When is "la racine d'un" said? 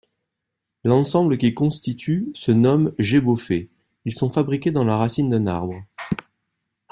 4.83-5.45